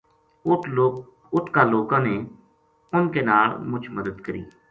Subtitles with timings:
[1.35, 2.15] اُت کا لوکاں نے
[2.95, 4.43] انھ کے نال مُچ مدد کری